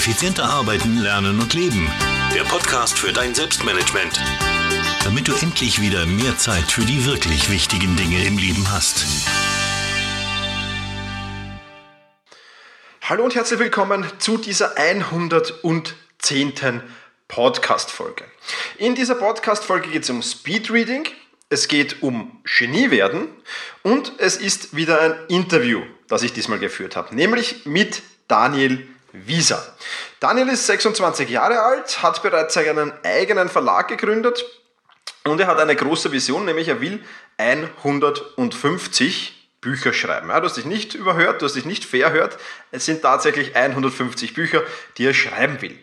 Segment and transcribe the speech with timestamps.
[0.00, 1.86] Effizienter arbeiten, lernen und leben.
[2.34, 4.18] Der Podcast für dein Selbstmanagement.
[5.04, 9.04] Damit du endlich wieder mehr Zeit für die wirklich wichtigen Dinge im Leben hast.
[13.02, 16.82] Hallo und herzlich willkommen zu dieser 110.
[17.28, 18.24] Podcast-Folge.
[18.78, 21.08] In dieser Podcast-Folge geht es um Speedreading,
[21.50, 23.28] es geht um Genie werden
[23.82, 29.74] und es ist wieder ein Interview, das ich diesmal geführt habe, nämlich mit Daniel Wieser.
[30.20, 34.44] Daniel ist 26 Jahre alt, hat bereits seinen eigenen Verlag gegründet
[35.24, 37.02] und er hat eine große Vision, nämlich er will
[37.38, 40.30] 150 Bücher schreiben.
[40.30, 42.38] Ja, du hast dich nicht überhört, du hast dich nicht verhört.
[42.70, 44.62] Es sind tatsächlich 150 Bücher,
[44.96, 45.78] die er schreiben will.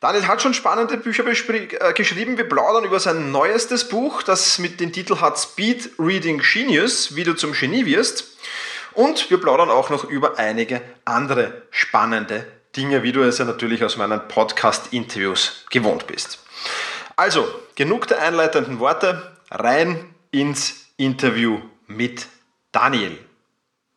[0.00, 2.38] Daniel hat schon spannende Bücher äh, geschrieben.
[2.38, 7.24] Wir plaudern über sein neuestes Buch, das mit dem Titel hat Speed Reading Genius, wie
[7.24, 8.38] du zum Genie wirst.
[8.92, 12.46] Und wir plaudern auch noch über einige andere spannende
[12.76, 16.38] Dinge, wie du es ja natürlich aus meinen Podcast-Interviews gewohnt bist.
[17.16, 22.26] Also, genug der einleitenden Worte, rein ins Interview mit
[22.72, 23.18] Daniel.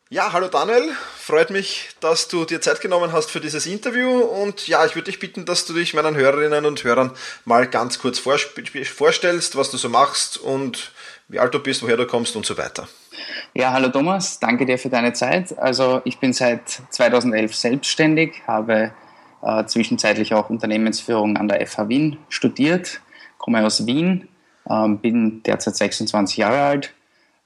[0.10, 4.68] Ja, hallo Daniel, freut mich, dass du dir Zeit genommen hast für dieses Interview und
[4.68, 8.20] ja, ich würde dich bitten, dass du dich meinen Hörerinnen und Hörern mal ganz kurz
[8.20, 10.92] vorstellst, was du so machst und
[11.30, 12.88] wie alt du bist, woher du kommst und so weiter.
[13.54, 15.58] Ja, hallo Thomas, danke dir für deine Zeit.
[15.58, 18.92] Also ich bin seit 2011 selbstständig, habe
[19.42, 23.02] äh, zwischenzeitlich auch Unternehmensführung an der FH Wien studiert,
[23.38, 24.28] komme aus Wien,
[24.70, 26.94] ähm, bin derzeit 26 Jahre alt,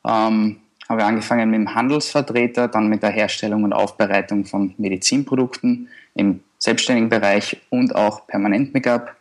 [0.07, 6.41] ähm, habe angefangen mit dem Handelsvertreter, dann mit der Herstellung und Aufbereitung von Medizinprodukten im
[6.59, 9.15] selbstständigen Bereich und auch Permanent-Make-up.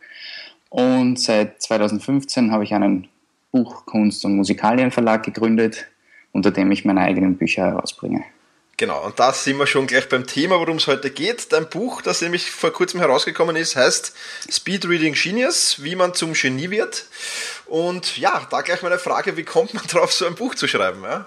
[0.71, 3.09] Und seit 2015 habe ich einen
[3.53, 5.87] Buch-, Kunst- und Musikalienverlag gegründet,
[6.37, 8.23] unter dem ich meine eigenen Bücher herausbringe.
[8.79, 11.51] Genau, und da sind wir schon gleich beim Thema, worum es heute geht.
[11.51, 14.15] Dein Buch, das nämlich vor kurzem herausgekommen ist, heißt
[14.51, 17.07] Speed Reading Genius, wie man zum Genie wird.
[17.65, 21.03] Und ja, da gleich meine Frage, wie kommt man drauf, so ein Buch zu schreiben?
[21.03, 21.27] Ja,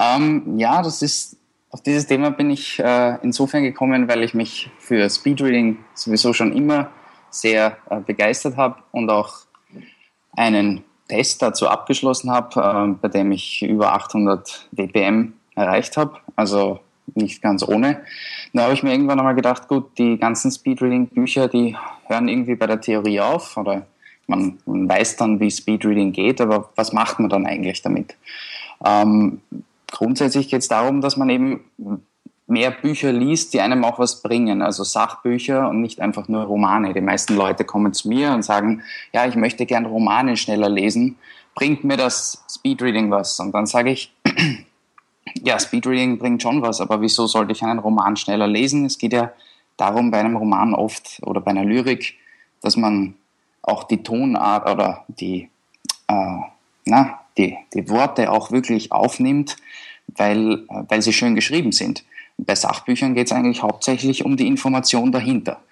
[0.00, 1.36] ähm, ja das ist,
[1.68, 6.56] auf dieses Thema bin ich äh, insofern gekommen, weil ich mich für Speedreading sowieso schon
[6.56, 6.90] immer
[7.28, 9.40] sehr äh, begeistert habe und auch
[10.34, 16.80] einen Test dazu abgeschlossen habe, äh, bei dem ich über 800 dPm erreicht habe, also
[17.14, 18.00] nicht ganz ohne.
[18.54, 22.66] Da habe ich mir irgendwann einmal gedacht, gut, die ganzen Speedreading-Bücher, die hören irgendwie bei
[22.66, 23.86] der Theorie auf oder
[24.26, 28.16] man, man weiß dann, wie Speedreading geht, aber was macht man dann eigentlich damit?
[28.82, 29.42] Ähm,
[29.90, 31.64] grundsätzlich geht es darum, dass man eben
[32.52, 36.92] mehr Bücher liest, die einem auch was bringen, also Sachbücher und nicht einfach nur Romane.
[36.92, 38.82] Die meisten Leute kommen zu mir und sagen,
[39.12, 41.16] ja, ich möchte gern Romane schneller lesen,
[41.54, 43.40] bringt mir das Speedreading was?
[43.40, 44.14] Und dann sage ich,
[45.42, 48.84] ja, Speedreading bringt schon was, aber wieso sollte ich einen Roman schneller lesen?
[48.84, 49.32] Es geht ja
[49.76, 52.14] darum bei einem Roman oft oder bei einer Lyrik,
[52.60, 53.14] dass man
[53.62, 55.48] auch die Tonart oder die,
[56.08, 56.38] äh,
[56.84, 59.56] na, die, die Worte auch wirklich aufnimmt,
[60.08, 62.04] weil, äh, weil sie schön geschrieben sind.
[62.38, 65.62] Bei Sachbüchern geht es eigentlich hauptsächlich um die Information dahinter.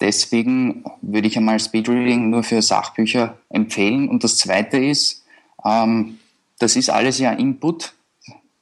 [0.00, 4.08] Deswegen würde ich einmal Speedreading nur für Sachbücher empfehlen.
[4.08, 5.24] Und das Zweite ist,
[5.64, 6.18] ähm,
[6.58, 7.94] das ist alles ja Input,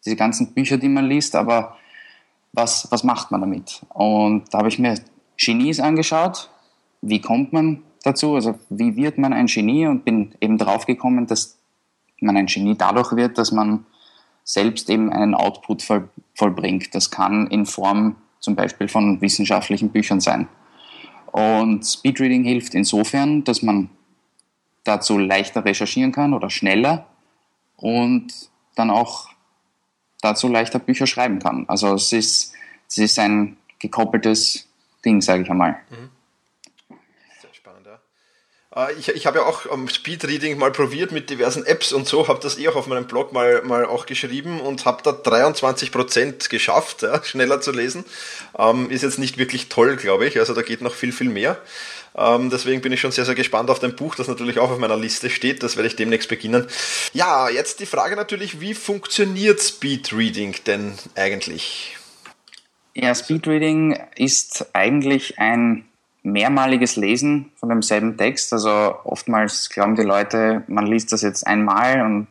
[0.04, 1.76] diese ganzen Bücher, die man liest, aber
[2.52, 3.82] was, was macht man damit?
[3.88, 4.96] Und da habe ich mir
[5.36, 6.50] Genies angeschaut.
[7.00, 8.34] Wie kommt man dazu?
[8.34, 9.86] Also wie wird man ein Genie?
[9.86, 11.58] Und bin eben draufgekommen, dass
[12.20, 13.86] man ein Genie dadurch wird, dass man
[14.44, 15.82] selbst eben einen Output
[16.34, 16.94] vollbringt.
[16.94, 20.48] Das kann in Form zum Beispiel von wissenschaftlichen Büchern sein.
[21.30, 23.88] Und Speedreading hilft insofern, dass man
[24.84, 27.06] dazu leichter recherchieren kann oder schneller
[27.76, 28.32] und
[28.74, 29.28] dann auch
[30.20, 31.64] dazu leichter Bücher schreiben kann.
[31.68, 32.52] Also es ist,
[32.88, 34.68] es ist ein gekoppeltes
[35.04, 35.78] Ding, sage ich einmal.
[35.90, 36.10] Mhm.
[38.74, 42.40] Äh, ich, ich habe ja auch Speedreading mal probiert mit diversen Apps und so, habe
[42.42, 47.02] das eh auch auf meinem Blog mal, mal auch geschrieben und habe da 23% geschafft,
[47.02, 48.04] ja, schneller zu lesen.
[48.58, 50.38] Ähm, ist jetzt nicht wirklich toll, glaube ich.
[50.38, 51.58] Also da geht noch viel, viel mehr.
[52.14, 54.78] Ähm, deswegen bin ich schon sehr, sehr gespannt auf dein Buch, das natürlich auch auf
[54.78, 55.62] meiner Liste steht.
[55.62, 56.66] Das werde ich demnächst beginnen.
[57.14, 61.96] Ja, jetzt die Frage natürlich, wie funktioniert Speedreading denn eigentlich?
[62.94, 65.86] Ja, Speedreading ist eigentlich ein
[66.22, 68.52] mehrmaliges Lesen von demselben Text.
[68.52, 72.26] Also oftmals glauben die Leute, man liest das jetzt einmal und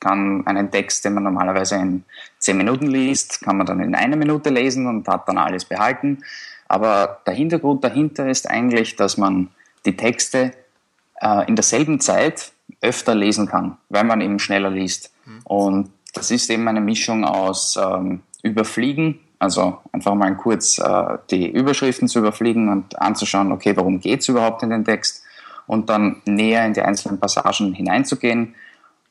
[0.00, 2.04] kann einen Text, den man normalerweise in
[2.38, 6.18] zehn Minuten liest, kann man dann in einer Minute lesen und hat dann alles behalten.
[6.68, 9.48] Aber der Hintergrund dahinter ist eigentlich, dass man
[9.86, 10.52] die Texte
[11.20, 15.12] äh, in derselben Zeit öfter lesen kann, weil man eben schneller liest.
[15.24, 15.40] Mhm.
[15.44, 21.48] Und das ist eben eine Mischung aus ähm, Überfliegen Also einfach mal kurz äh, die
[21.48, 25.22] Überschriften zu überfliegen und anzuschauen, okay, worum geht es überhaupt in den Text
[25.66, 28.54] und dann näher in die einzelnen Passagen hineinzugehen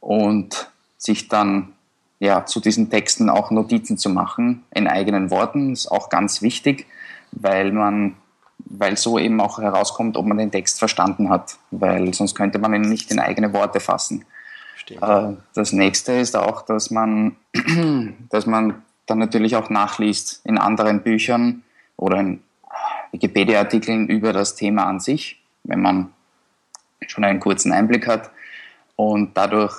[0.02, 1.74] und sich dann
[2.20, 6.88] ja, zu diesen Texten auch Notizen zu machen in eigenen Worten, ist auch ganz wichtig,
[7.32, 8.16] weil man,
[8.58, 12.74] weil so eben auch herauskommt, ob man den Text verstanden hat, weil sonst könnte man
[12.74, 14.26] ihn nicht in eigene Worte fassen.
[14.90, 17.36] Äh, das nächste ist auch, dass man,
[18.30, 21.64] dass man dann natürlich auch nachliest in anderen Büchern
[21.96, 22.44] oder in
[23.12, 26.14] Wikipedia-Artikeln über das Thema an sich, wenn man
[27.08, 28.30] schon einen kurzen Einblick hat.
[28.96, 29.76] Und dadurch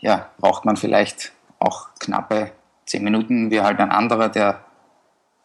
[0.00, 2.52] ja, braucht man vielleicht auch knappe
[2.84, 4.60] zehn Minuten, wie halt ein anderer, der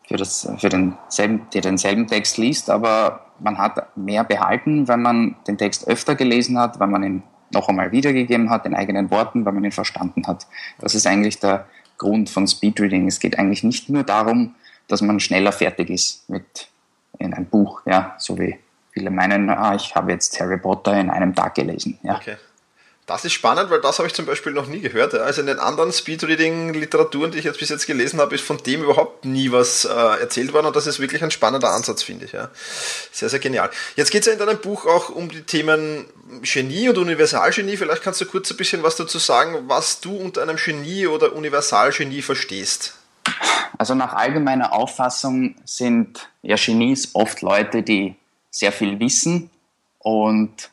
[0.08, 5.36] für, das, für denselben, der denselben Text liest, aber man hat mehr behalten, wenn man
[5.48, 9.46] den Text öfter gelesen hat, wenn man ihn noch einmal wiedergegeben hat in eigenen Worten,
[9.46, 10.48] weil man ihn verstanden hat.
[10.80, 11.66] Das ist eigentlich der
[12.02, 13.08] Grund von Speedreading.
[13.08, 14.56] Es geht eigentlich nicht nur darum,
[14.88, 16.68] dass man schneller fertig ist mit
[17.20, 18.58] in ein Buch, ja, so wie
[18.92, 22.00] viele meinen, ah, ich habe jetzt Harry Potter in einem Tag gelesen.
[22.02, 22.16] Ja.
[22.16, 22.38] Okay.
[23.08, 25.14] Das ist spannend, weil das habe ich zum Beispiel noch nie gehört.
[25.16, 28.84] Also in den anderen Speedreading-Literaturen, die ich jetzt bis jetzt gelesen habe, ist von dem
[28.84, 32.32] überhaupt nie was äh, erzählt worden und das ist wirklich ein spannender Ansatz, finde ich.
[33.12, 33.70] Sehr, sehr genial.
[33.96, 36.06] Jetzt geht es ja in deinem Buch auch um die Themen
[36.42, 37.76] Genie und Universalgenie.
[37.76, 41.34] Vielleicht kannst du kurz ein bisschen was dazu sagen, was du unter einem Genie oder
[41.34, 42.94] Universalgenie verstehst.
[43.78, 48.16] Also nach allgemeiner Auffassung sind ja Genies oft Leute, die
[48.52, 49.50] sehr viel wissen
[50.00, 50.70] und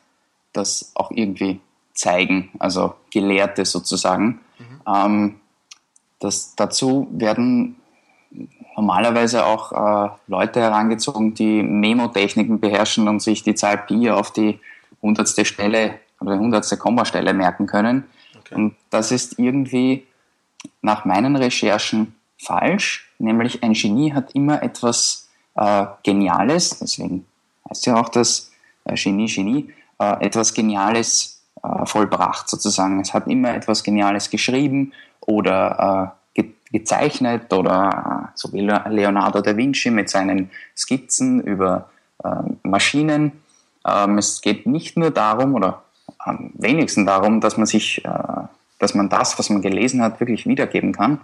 [0.53, 1.59] das auch irgendwie
[1.99, 4.39] zeigen, also Gelehrte sozusagen.
[4.57, 4.81] Mhm.
[4.87, 5.35] Ähm,
[6.19, 7.75] das, dazu werden
[8.75, 14.59] normalerweise auch äh, Leute herangezogen, die Memotechniken beherrschen und sich die Zahl Pi auf die
[15.01, 18.05] hundertste Stelle oder hundertste Kommastelle merken können.
[18.39, 18.55] Okay.
[18.55, 20.05] Und das ist irgendwie
[20.81, 27.25] nach meinen Recherchen falsch, nämlich ein Genie hat immer etwas äh, Geniales, deswegen
[27.69, 28.51] heißt ja auch das
[28.85, 33.01] äh, Genie, Genie, äh, etwas Geniales äh, vollbracht sozusagen.
[33.01, 39.41] Es hat immer etwas Geniales geschrieben oder äh, ge gezeichnet oder äh, so wie Leonardo
[39.41, 41.89] da Vinci mit seinen Skizzen über
[42.23, 42.29] äh,
[42.63, 43.43] Maschinen.
[43.85, 45.83] Ähm, es geht nicht nur darum oder
[46.17, 48.09] am wenigsten darum, dass man sich, äh,
[48.79, 51.19] dass man das, was man gelesen hat, wirklich wiedergeben kann.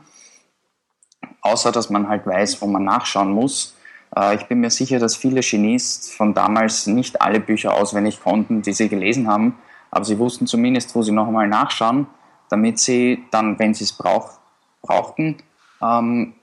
[1.42, 3.76] Außer dass man halt weiß, wo man nachschauen muss.
[4.36, 8.72] Ich bin mir sicher, dass viele Genies von damals nicht alle Bücher auswendig konnten, die
[8.72, 9.56] sie gelesen haben,
[9.96, 12.08] aber sie wussten zumindest, wo sie noch einmal nachschauen,
[12.50, 14.32] damit sie dann, wenn sie es brauch,
[14.82, 15.38] brauchten,
[15.82, 16.34] ähm,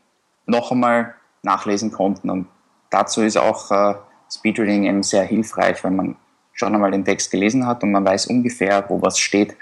[0.46, 2.30] noch einmal nachlesen konnten.
[2.30, 2.46] Und
[2.88, 3.94] dazu ist auch äh,
[4.30, 6.16] Speedreading eben sehr hilfreich, wenn man
[6.54, 9.54] schon einmal den Text gelesen hat und man weiß ungefähr, wo was steht.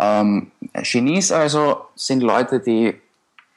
[0.00, 3.00] Ähm, Genies also sind Leute, die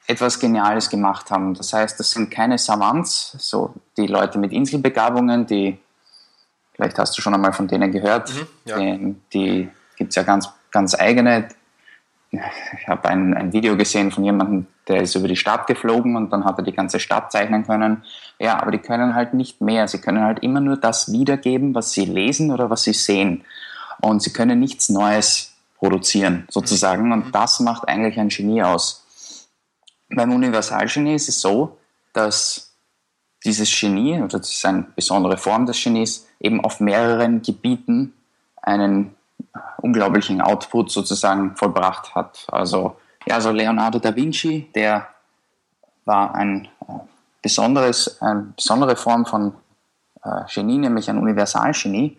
[0.06, 1.54] etwas Geniales gemacht haben.
[1.54, 5.76] Das heißt, das sind keine Savants, so die Leute mit Inselbegabungen, die
[6.80, 8.32] Vielleicht hast du schon einmal von denen gehört.
[8.32, 8.78] Mhm, ja.
[8.78, 11.46] Die, die gibt es ja ganz, ganz eigene.
[12.30, 16.32] Ich habe ein, ein Video gesehen von jemandem, der ist über die Stadt geflogen und
[16.32, 18.04] dann hat er die ganze Stadt zeichnen können.
[18.38, 19.88] Ja, aber die können halt nicht mehr.
[19.88, 23.44] Sie können halt immer nur das wiedergeben, was sie lesen oder was sie sehen.
[24.00, 27.06] Und sie können nichts Neues produzieren, sozusagen.
[27.06, 27.12] Mhm.
[27.12, 29.04] Und das macht eigentlich ein Genie aus.
[30.08, 31.76] Beim Universalgenie ist es so,
[32.14, 32.72] dass
[33.44, 38.14] dieses Genie, oder das ist eine besondere Form des Genies, eben auf mehreren Gebieten
[38.62, 39.14] einen
[39.78, 42.46] unglaublichen Output sozusagen vollbracht hat.
[42.50, 45.08] Also, ja, also Leonardo da Vinci, der
[46.04, 46.92] war ein äh,
[47.42, 49.54] besonderes, eine besondere Form von
[50.22, 52.16] äh, Genie, nämlich ein Universalgenie.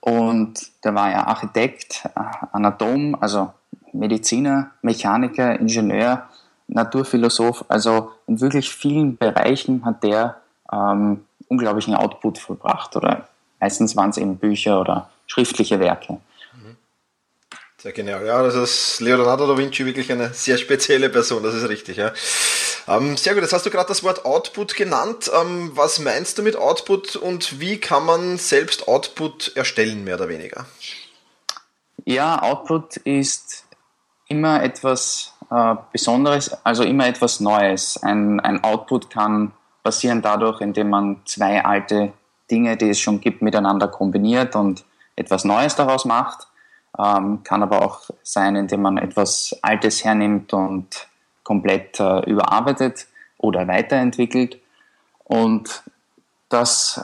[0.00, 2.20] Und der war ja Architekt, äh,
[2.52, 3.52] Anatom, also
[3.92, 6.28] Mediziner, Mechaniker, Ingenieur,
[6.68, 7.64] Naturphilosoph.
[7.68, 10.36] Also in wirklich vielen Bereichen hat der
[10.72, 13.28] ähm, unglaublichen Output vollbracht oder
[13.64, 16.18] Meistens waren es eben Bücher oder schriftliche Werke.
[17.78, 18.26] Sehr genial.
[18.26, 21.96] Ja, das ist Leonardo da Vinci wirklich eine sehr spezielle Person, das ist richtig.
[21.96, 22.12] Ja.
[22.86, 25.30] Ähm, sehr gut, jetzt hast du gerade das Wort Output genannt.
[25.34, 30.28] Ähm, was meinst du mit Output und wie kann man selbst Output erstellen, mehr oder
[30.28, 30.66] weniger?
[32.04, 33.64] Ja, Output ist
[34.28, 37.96] immer etwas äh, Besonderes, also immer etwas Neues.
[38.02, 39.52] Ein, ein Output kann
[39.82, 42.12] passieren dadurch, indem man zwei alte
[42.50, 44.84] Dinge, die es schon gibt, miteinander kombiniert und
[45.16, 46.48] etwas Neues daraus macht.
[46.98, 51.08] Ähm, kann aber auch sein, indem man etwas Altes hernimmt und
[51.42, 53.06] komplett äh, überarbeitet
[53.38, 54.58] oder weiterentwickelt.
[55.24, 55.82] Und
[56.48, 57.02] das,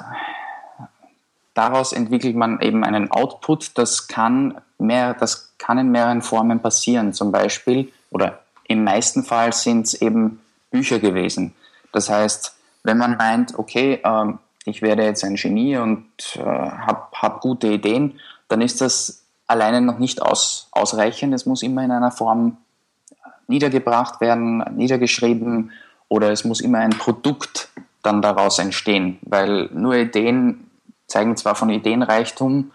[1.55, 7.13] daraus entwickelt man eben einen Output, das kann, mehr, das kann in mehreren Formen passieren.
[7.13, 11.55] Zum Beispiel, oder im meisten Fall sind es eben Bücher gewesen.
[11.93, 17.09] Das heißt, wenn man meint, okay, ähm, ich werde jetzt ein Genie und äh, habe
[17.15, 21.35] hab gute Ideen, dann ist das alleine noch nicht aus, ausreichend.
[21.35, 22.59] Es muss immer in einer Form
[23.49, 25.73] niedergebracht werden, niedergeschrieben
[26.09, 27.69] oder es muss immer ein Produkt
[28.03, 30.71] dann daraus entstehen, weil nur Ideen
[31.07, 32.71] zeigen zwar von Ideenreichtum,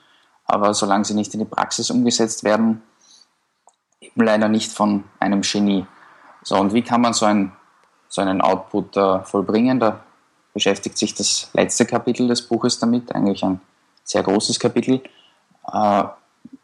[0.45, 2.81] aber solange sie nicht in die Praxis umgesetzt werden,
[4.01, 5.85] eben leider nicht von einem Genie.
[6.43, 7.53] So, und wie kann man so, ein,
[8.07, 9.79] so einen Output äh, vollbringen?
[9.79, 10.01] Da
[10.55, 13.59] beschäftigt sich das letzte Kapitel des Buches damit, eigentlich ein
[14.05, 15.01] sehr großes Kapitel.
[15.71, 16.03] Äh,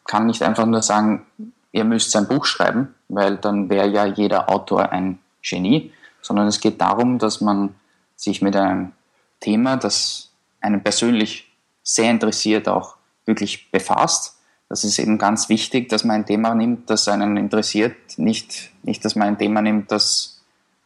[0.06, 1.26] kann nicht einfach nur sagen,
[1.74, 6.62] ihr müsst ein Buch schreiben, weil dann wäre ja jeder Autor ein Genie, sondern es
[6.62, 7.76] geht darum, dass man
[8.16, 8.94] sich mit einem
[9.42, 10.32] Thema, das
[10.62, 11.52] einen persönlich
[11.84, 12.96] sehr interessiert, auch
[13.26, 14.38] wirklich befasst.
[14.70, 19.04] Das ist eben ganz wichtig, dass man ein Thema nimmt, das einen interessiert, nicht, nicht
[19.04, 20.41] dass man ein Thema nimmt, das,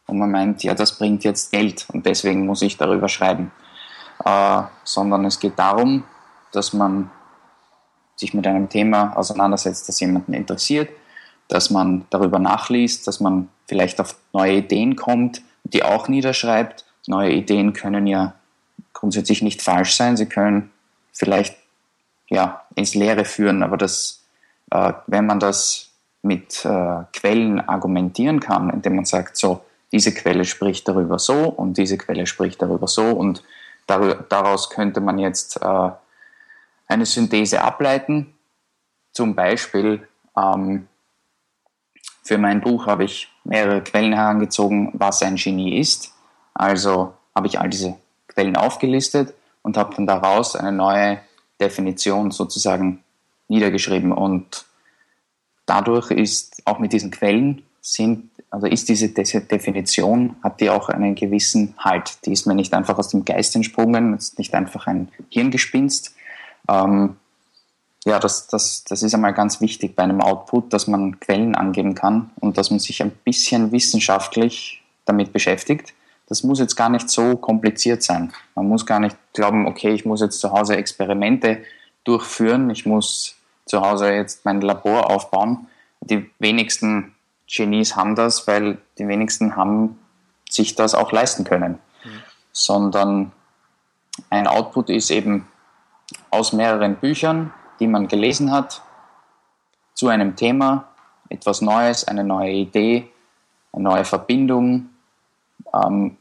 [0.06, 3.50] wo man meint, ja, das bringt jetzt Geld und deswegen muss ich darüber schreiben.
[4.24, 6.04] Äh, sondern es geht darum,
[6.52, 7.10] dass man
[8.16, 10.88] sich mit einem Thema auseinandersetzt, das jemanden interessiert,
[11.48, 16.84] dass man darüber nachliest, dass man vielleicht auf neue Ideen kommt, die auch niederschreibt.
[17.06, 18.34] Neue Ideen können ja
[18.92, 20.70] grundsätzlich nicht falsch sein, sie können
[21.12, 21.56] vielleicht
[22.28, 24.24] ja, ins Leere führen, aber das,
[24.70, 25.90] äh, wenn man das
[26.22, 31.78] mit äh, Quellen argumentieren kann, indem man sagt, so, diese Quelle spricht darüber so und
[31.78, 33.42] diese Quelle spricht darüber so und
[33.86, 35.90] daraus könnte man jetzt äh,
[36.88, 38.34] eine Synthese ableiten.
[39.12, 40.88] Zum Beispiel ähm,
[42.22, 46.12] für mein Buch habe ich mehrere Quellen herangezogen, was ein Genie ist.
[46.54, 51.20] Also habe ich all diese Quellen aufgelistet und habe dann daraus eine neue
[51.60, 53.04] Definition sozusagen
[53.48, 54.12] niedergeschrieben.
[54.12, 54.66] Und
[55.66, 61.14] dadurch ist auch mit diesen Quellen sind, also ist diese Definition, hat die auch einen
[61.14, 62.24] gewissen Halt.
[62.24, 66.14] Die ist mir nicht einfach aus dem Geist entsprungen, ist nicht einfach ein Hirngespinst,
[66.68, 67.16] ähm,
[68.06, 71.96] ja, das, das, das ist einmal ganz wichtig bei einem Output, dass man Quellen angeben
[71.96, 75.92] kann und dass man sich ein bisschen wissenschaftlich damit beschäftigt.
[76.28, 78.32] Das muss jetzt gar nicht so kompliziert sein.
[78.54, 81.64] Man muss gar nicht glauben, okay, ich muss jetzt zu Hause Experimente
[82.04, 83.34] durchführen, ich muss
[83.64, 85.66] zu Hause jetzt mein Labor aufbauen.
[86.00, 87.15] Die wenigsten
[87.46, 89.98] Genies haben das, weil die wenigsten haben
[90.48, 91.78] sich das auch leisten können.
[92.04, 92.22] Mhm.
[92.52, 93.32] Sondern
[94.30, 95.46] ein Output ist eben
[96.30, 98.82] aus mehreren Büchern, die man gelesen hat,
[99.94, 100.88] zu einem Thema,
[101.28, 103.10] etwas Neues, eine neue Idee,
[103.72, 104.90] eine neue Verbindung
[105.74, 106.16] ähm,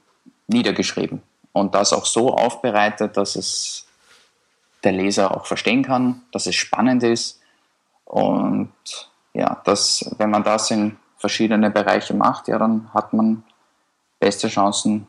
[0.47, 1.21] niedergeschrieben.
[1.51, 3.87] Und das auch so aufbereitet, dass es
[4.83, 7.41] der Leser auch verstehen kann, dass es spannend ist.
[8.05, 8.71] Und
[9.33, 13.43] ja, das, wenn man das in verschiedene Bereiche macht, ja, dann hat man
[14.19, 15.07] beste Chancen,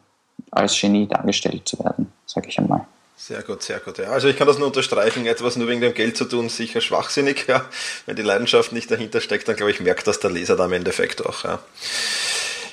[0.50, 2.86] als Genie dargestellt zu werden, sage ich einmal.
[3.18, 3.98] Sehr gut, sehr gut.
[3.98, 4.06] Ja.
[4.06, 7.46] Also ich kann das nur unterstreichen, etwas nur wegen dem Geld zu tun, sicher schwachsinnig.
[7.48, 7.66] Ja.
[8.06, 10.72] Wenn die Leidenschaft nicht dahinter steckt, dann glaube ich, merkt das der Leser da im
[10.72, 11.44] Endeffekt auch.
[11.44, 11.58] Ja.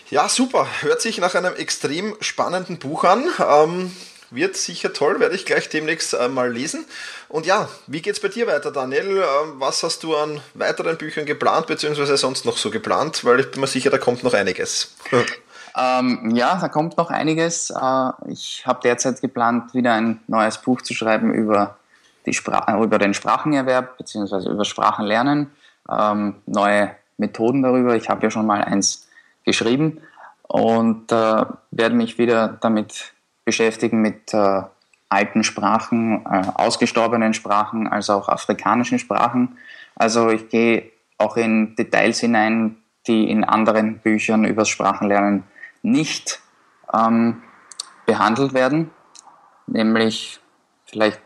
[0.09, 0.67] ja, super.
[0.81, 3.25] Hört sich nach einem extrem spannenden Buch an.
[3.39, 3.91] Ähm,
[4.33, 6.85] wird sicher toll, werde ich gleich demnächst äh, mal lesen.
[7.29, 9.17] Und ja, wie geht's bei dir weiter, Daniel?
[9.17, 13.23] Ähm, was hast du an weiteren Büchern geplant, beziehungsweise sonst noch so geplant?
[13.25, 14.95] Weil ich bin mir sicher, da kommt noch einiges.
[15.75, 17.71] Ähm, ja, da kommt noch einiges.
[17.71, 21.77] Äh, ich habe derzeit geplant, wieder ein neues Buch zu schreiben über,
[22.25, 24.51] die Spra über den Sprachenerwerb bzw.
[24.51, 25.51] über Sprachenlernen.
[25.89, 27.95] Ähm, neue Methoden darüber.
[27.95, 29.07] Ich habe ja schon mal eins
[29.45, 30.01] geschrieben
[30.43, 33.12] und äh, werde mich wieder damit
[33.45, 34.63] beschäftigen mit äh,
[35.09, 39.57] alten Sprachen, äh, ausgestorbenen Sprachen, also auch afrikanischen Sprachen.
[39.95, 45.43] Also ich gehe auch in Details hinein, die in anderen Büchern übers Sprachenlernen
[45.81, 46.39] nicht
[46.93, 47.41] ähm,
[48.05, 48.91] behandelt werden,
[49.67, 50.39] nämlich
[50.85, 51.19] vielleicht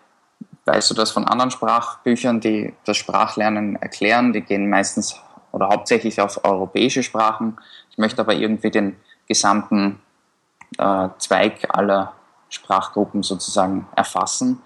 [0.65, 5.15] weißt du das von anderen Sprachbüchern, die das Sprachlernen erklären, die gehen meistens
[5.51, 7.57] oder hauptsächlich auf europäische Sprachen.
[7.89, 8.97] Ich möchte aber irgendwie den
[9.27, 9.99] gesamten
[10.77, 12.13] äh, Zweig aller
[12.49, 14.61] Sprachgruppen sozusagen erfassen,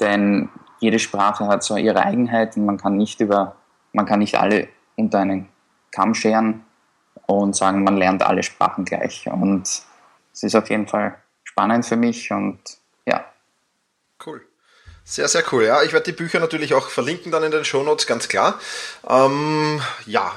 [0.00, 0.48] denn
[0.80, 3.56] jede Sprache hat so ihre Eigenheit und man kann nicht über,
[3.92, 5.48] man kann nicht alle unter einen
[5.92, 6.64] Kamm scheren
[7.26, 9.26] und sagen, man lernt alle Sprachen gleich.
[9.28, 9.68] Und
[10.32, 12.58] es ist auf jeden Fall spannend für mich und
[13.06, 13.24] ja.
[14.24, 14.44] Cool.
[15.04, 15.64] Sehr, sehr cool.
[15.64, 18.58] Ja, ich werde die Bücher natürlich auch verlinken dann in den Shownotes, ganz klar.
[19.08, 20.32] Ähm, ja,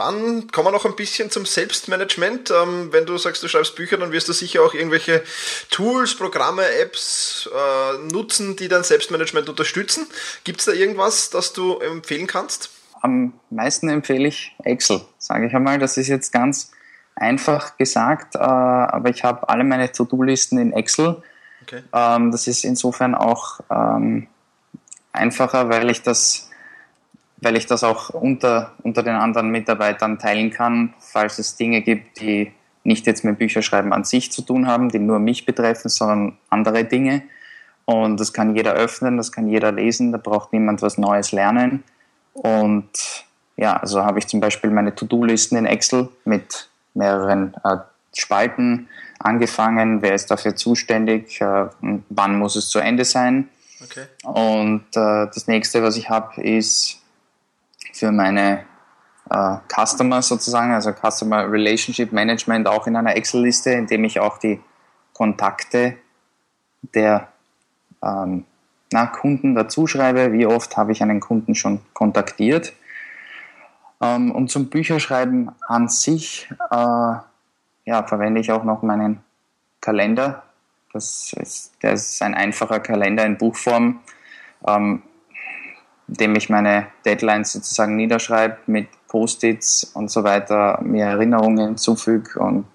[0.00, 2.50] dann kommen wir noch ein bisschen zum Selbstmanagement.
[2.50, 5.22] Ähm, wenn du sagst, du schreibst Bücher, dann wirst du sicher auch irgendwelche
[5.70, 10.06] Tools, Programme, Apps äh, nutzen, die dein Selbstmanagement unterstützen.
[10.44, 12.70] Gibt es da irgendwas, das du empfehlen kannst?
[13.00, 15.78] am meisten empfehle ich Excel, sage ich einmal.
[15.78, 16.72] Das ist jetzt ganz
[17.16, 21.22] einfach gesagt, äh, aber ich habe alle meine To-Do-Listen in Excel.
[21.62, 21.82] Okay.
[21.92, 24.26] Ähm, das ist insofern auch ähm,
[25.12, 26.49] einfacher, weil ich das
[27.42, 32.20] weil ich das auch unter, unter den anderen Mitarbeitern teilen kann, falls es Dinge gibt,
[32.20, 32.52] die
[32.84, 36.84] nicht jetzt mit Bücherschreiben an sich zu tun haben, die nur mich betreffen, sondern andere
[36.84, 37.22] Dinge.
[37.84, 41.82] Und das kann jeder öffnen, das kann jeder lesen, da braucht niemand was Neues lernen.
[42.32, 43.24] Und
[43.56, 47.76] ja, also habe ich zum Beispiel meine To-Do-Listen in Excel mit mehreren äh,
[48.16, 51.66] Spalten angefangen, wer ist dafür zuständig, äh,
[52.08, 53.48] wann muss es zu Ende sein.
[53.82, 54.04] Okay.
[54.24, 56.99] Und äh, das nächste, was ich habe, ist
[57.92, 58.64] für meine
[59.30, 64.38] äh, Customer sozusagen, also Customer Relationship Management auch in einer Excel-Liste, in dem ich auch
[64.38, 64.60] die
[65.12, 65.96] Kontakte
[66.94, 67.28] der
[68.02, 68.44] ähm,
[68.92, 70.32] na, Kunden dazu schreibe.
[70.32, 72.72] Wie oft habe ich einen Kunden schon kontaktiert?
[74.00, 77.14] Ähm, und zum Bücherschreiben an sich äh,
[77.84, 79.20] ja, verwende ich auch noch meinen
[79.80, 80.42] Kalender.
[80.92, 84.00] Das ist, das ist ein einfacher Kalender in Buchform.
[84.66, 85.02] Ähm,
[86.10, 92.66] indem ich meine Deadlines sozusagen niederschreibe mit Post-its und so weiter, mir Erinnerungen hinzufüge und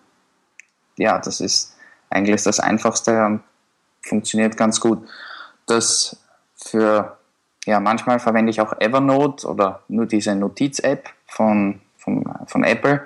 [0.98, 1.75] ja, das ist
[2.10, 3.42] eigentlich das Einfachste und
[4.01, 5.06] funktioniert ganz gut.
[5.65, 6.18] Das
[6.56, 7.18] für,
[7.65, 13.01] ja, manchmal verwende ich auch Evernote oder nur diese Notiz-App von, von, von Apple,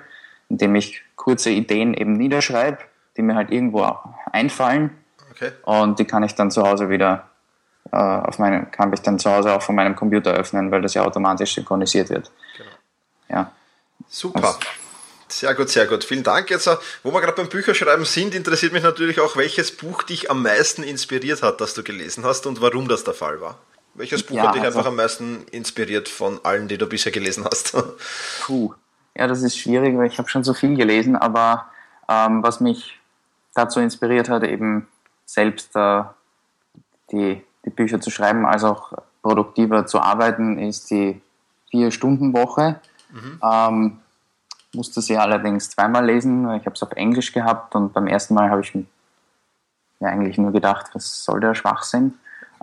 [0.48, 2.78] indem ich kurze Ideen eben niederschreibe,
[3.16, 3.96] die mir halt irgendwo
[4.30, 4.96] einfallen.
[5.32, 5.50] Okay.
[5.64, 7.29] Und die kann ich dann zu Hause wieder
[7.92, 10.94] äh, auf meinem, kann ich dann zu Hause auch von meinem Computer öffnen, weil das
[10.94, 12.30] ja automatisch synchronisiert wird.
[12.56, 12.70] Genau.
[13.28, 13.52] Ja.
[14.08, 14.44] Super.
[14.44, 14.58] Also,
[15.28, 16.04] sehr gut, sehr gut.
[16.04, 16.50] Vielen Dank.
[16.50, 20.30] Jetzt, äh, wo wir gerade beim Bücherschreiben sind, interessiert mich natürlich auch, welches Buch dich
[20.30, 23.58] am meisten inspiriert hat, das du gelesen hast und warum das der Fall war.
[23.94, 27.12] Welches Buch ja, hat dich also, einfach am meisten inspiriert von allen, die du bisher
[27.12, 27.76] gelesen hast?
[28.42, 28.74] Puh.
[29.16, 31.66] Ja, das ist schwierig, weil ich habe schon so viel gelesen, aber
[32.08, 32.98] ähm, was mich
[33.54, 34.88] dazu inspiriert hat, eben
[35.26, 36.02] selbst äh,
[37.10, 38.92] die die Bücher zu schreiben, als auch
[39.22, 41.20] produktiver zu arbeiten, ist die
[41.70, 42.80] Vier-Stunden-Woche.
[43.10, 43.40] Mhm.
[43.42, 43.98] Ähm,
[44.72, 46.44] musste sie allerdings zweimal lesen.
[46.54, 48.84] Ich habe es auf Englisch gehabt und beim ersten Mal habe ich mir
[50.00, 52.14] ja, eigentlich nur gedacht, was soll der Schwachsinn?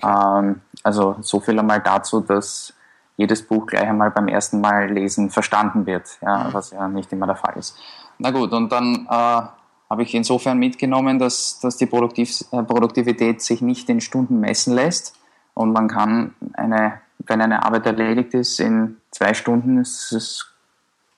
[0.02, 2.74] Ähm, also so viel einmal dazu, dass
[3.18, 6.54] jedes Buch gleich einmal beim ersten Mal lesen verstanden wird, ja, mhm.
[6.54, 7.78] was ja nicht immer der Fall ist.
[8.20, 9.42] Na gut, und dann äh,
[9.90, 14.74] habe ich insofern mitgenommen, dass, dass die Produktiv äh, Produktivität sich nicht in Stunden messen
[14.74, 15.16] lässt
[15.54, 20.54] und man kann eine, wenn eine Arbeit erledigt ist, in zwei Stunden ist es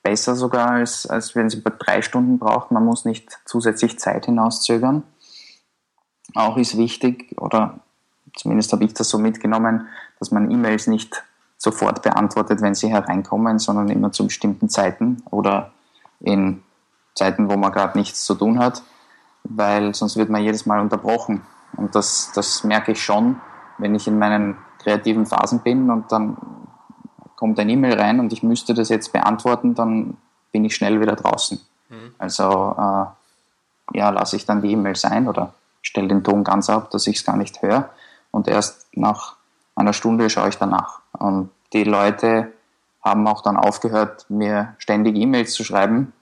[0.02, 2.70] besser sogar, als, als wenn sie drei Stunden braucht.
[2.70, 5.02] Man muss nicht zusätzlich Zeit hinauszögern.
[6.34, 7.80] Auch ist wichtig, oder
[8.34, 11.22] zumindest habe ich das so mitgenommen, dass man E-Mails nicht
[11.58, 15.72] sofort beantwortet, wenn sie hereinkommen, sondern immer zu bestimmten Zeiten oder
[16.20, 16.62] in
[17.14, 18.82] Zeiten, wo man gerade nichts zu tun hat,
[19.44, 21.42] weil sonst wird man jedes Mal unterbrochen.
[21.76, 23.40] Und das, das merke ich schon,
[23.78, 26.36] wenn ich in meinen kreativen Phasen bin und dann
[27.36, 30.16] kommt ein E-Mail rein und ich müsste das jetzt beantworten, dann
[30.52, 31.60] bin ich schnell wieder draußen.
[31.88, 32.14] Mhm.
[32.18, 36.90] Also äh, ja, lasse ich dann die E-Mail sein oder stelle den Ton ganz ab,
[36.90, 37.90] dass ich es gar nicht höre.
[38.30, 39.36] Und erst nach
[39.74, 41.00] einer Stunde schaue ich danach.
[41.12, 42.52] Und die Leute
[43.02, 46.12] haben auch dann aufgehört, mir ständig E-Mails zu schreiben,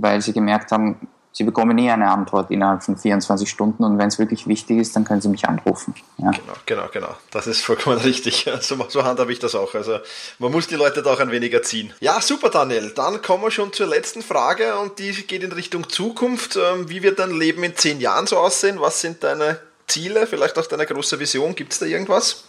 [0.00, 4.08] weil sie gemerkt haben, sie bekommen eh eine Antwort innerhalb von 24 Stunden und wenn
[4.08, 5.94] es wirklich wichtig ist, dann können sie mich anrufen.
[6.18, 6.30] Ja.
[6.30, 7.16] Genau, genau, genau.
[7.30, 8.48] Das ist vollkommen richtig.
[8.60, 9.74] So, so handhabe ich das auch.
[9.74, 9.98] Also
[10.38, 11.92] man muss die Leute da auch ein wenig erziehen.
[12.00, 12.92] Ja, super, Daniel.
[12.94, 16.56] Dann kommen wir schon zur letzten Frage und die geht in Richtung Zukunft.
[16.56, 18.80] Ähm, wie wird dein Leben in zehn Jahren so aussehen?
[18.80, 21.54] Was sind deine Ziele, vielleicht auch deine große Vision?
[21.54, 22.44] Gibt es da irgendwas?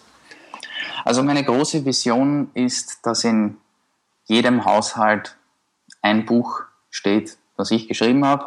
[1.04, 3.58] Also meine große Vision ist, dass in
[4.26, 5.36] jedem Haushalt
[6.02, 6.64] ein Buch
[6.96, 8.46] steht, was ich geschrieben habe.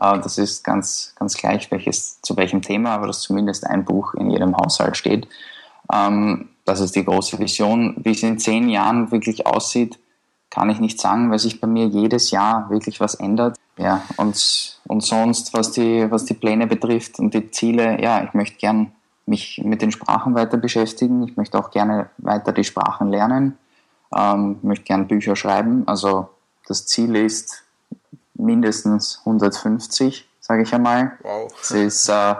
[0.00, 4.14] Äh, das ist ganz, ganz gleich, welches, zu welchem Thema, aber dass zumindest ein Buch
[4.14, 5.26] in jedem Haushalt steht.
[5.92, 7.96] Ähm, das ist die große Vision.
[7.98, 9.98] Wie es in zehn Jahren wirklich aussieht,
[10.50, 13.56] kann ich nicht sagen, weil sich bei mir jedes Jahr wirklich was ändert.
[13.76, 18.34] Ja, und, und sonst, was die, was die Pläne betrifft und die Ziele, ja, ich
[18.34, 18.92] möchte gern
[19.24, 21.22] mich mit den Sprachen weiter beschäftigen.
[21.28, 23.58] Ich möchte auch gerne weiter die Sprachen lernen.
[24.14, 25.86] Ähm, möchte gern Bücher schreiben.
[25.86, 26.28] Also
[26.66, 27.62] das Ziel ist,
[28.38, 31.12] mindestens 150, sage ich einmal.
[31.22, 31.52] Wow.
[31.58, 32.34] Das, ist, äh,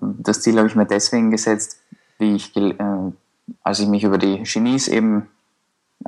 [0.00, 1.78] das Ziel habe ich mir deswegen gesetzt,
[2.18, 2.74] wie ich, äh,
[3.62, 5.28] als ich mich über die Genies eben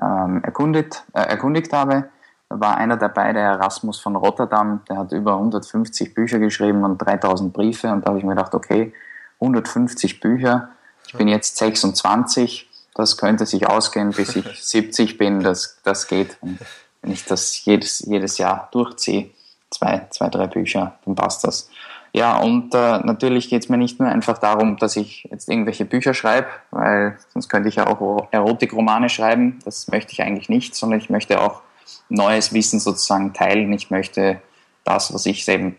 [0.00, 2.08] ähm, erkundet, äh, erkundigt habe,
[2.48, 7.52] war einer dabei, der Erasmus von Rotterdam, der hat über 150 Bücher geschrieben und 3000
[7.52, 8.92] Briefe und da habe ich mir gedacht, okay,
[9.40, 10.68] 150 Bücher,
[11.06, 16.38] ich bin jetzt 26, das könnte sich ausgehen, bis ich 70 bin, das, das geht.
[16.40, 16.58] Und
[17.06, 19.30] wenn ich das jedes, jedes Jahr durchziehe,
[19.70, 21.70] zwei, zwei, drei Bücher, dann passt das.
[22.12, 25.84] Ja, und äh, natürlich geht es mir nicht nur einfach darum, dass ich jetzt irgendwelche
[25.84, 29.60] Bücher schreibe, weil sonst könnte ich ja auch Erotikromane schreiben.
[29.64, 31.62] Das möchte ich eigentlich nicht, sondern ich möchte auch
[32.08, 33.72] neues Wissen sozusagen teilen.
[33.72, 34.40] Ich möchte
[34.84, 35.76] das, was ich eben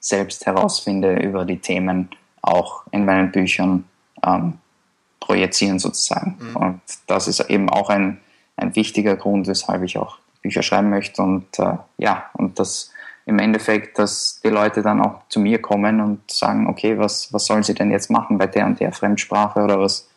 [0.00, 2.08] selbst herausfinde über die Themen,
[2.40, 3.84] auch in meinen Büchern
[4.24, 4.58] ähm,
[5.20, 6.38] projizieren sozusagen.
[6.38, 6.56] Mhm.
[6.56, 8.20] Und das ist eben auch ein,
[8.56, 11.22] ein wichtiger Grund, weshalb ich auch Bücher schreiben möchte.
[11.22, 12.92] Und äh, ja, und das
[13.26, 17.46] im Endeffekt, dass die Leute dann auch zu mir kommen und sagen, okay, was, was
[17.46, 20.08] sollen sie denn jetzt machen bei der und der Fremdsprache oder was,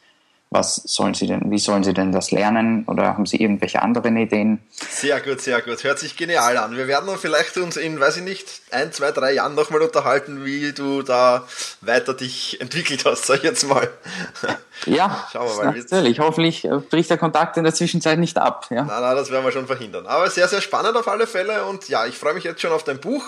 [0.50, 4.16] was sollen sie denn, wie sollen sie denn das lernen oder haben sie irgendwelche anderen
[4.16, 4.60] Ideen?
[4.72, 5.84] Sehr gut, sehr gut.
[5.84, 6.78] Hört sich genial an.
[6.78, 10.72] Wir werden vielleicht uns in, weiß ich nicht, ein, zwei, drei Jahren nochmal unterhalten, wie
[10.72, 11.46] du da
[11.82, 13.90] weiter dich entwickelt hast, sag ich jetzt mal.
[14.86, 15.78] Ja, Schauen wir mal.
[15.78, 16.20] natürlich.
[16.20, 18.68] Hoffentlich äh, bricht der Kontakt in der Zwischenzeit nicht ab.
[18.70, 18.84] Ja.
[18.84, 20.08] Nein, nein, das werden wir schon verhindern.
[20.08, 22.86] Aber sehr, sehr spannend auf alle Fälle und ja, ich freue mich jetzt schon auf
[22.86, 23.24] dein Buch.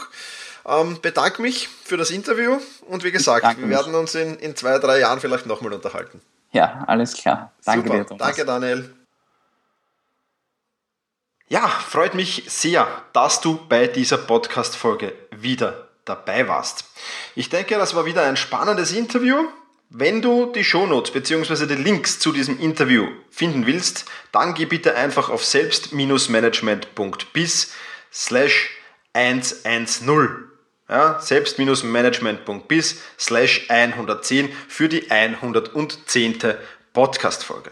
[0.65, 4.77] Ähm, bedanke mich für das Interview und wie gesagt, wir werden uns in, in zwei,
[4.77, 6.21] drei Jahren vielleicht nochmal unterhalten.
[6.51, 7.53] Ja, alles klar.
[7.63, 7.99] Danke Super.
[7.99, 8.27] dir, Thomas.
[8.27, 8.93] Danke, Daniel.
[11.47, 16.85] Ja, freut mich sehr, dass du bei dieser Podcast-Folge wieder dabei warst.
[17.35, 19.47] Ich denke, das war wieder ein spannendes Interview.
[19.89, 21.65] Wenn du die Shownotes bzw.
[21.65, 27.73] die Links zu diesem Interview finden willst, dann geh bitte einfach auf selbst-management.bis
[28.11, 28.69] slash
[29.13, 30.48] 110
[30.89, 36.39] ja, selbst-management.bis slash 110 für die 110.
[36.91, 37.71] Podcast-Folge.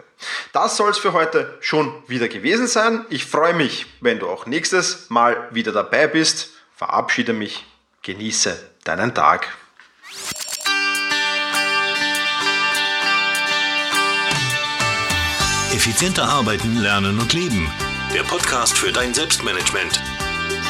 [0.52, 3.04] Das soll es für heute schon wieder gewesen sein.
[3.10, 6.50] Ich freue mich, wenn du auch nächstes Mal wieder dabei bist.
[6.76, 7.66] Verabschiede mich,
[8.02, 9.48] genieße deinen Tag.
[15.74, 17.70] Effizienter arbeiten, lernen und leben.
[18.14, 20.00] Der Podcast für dein Selbstmanagement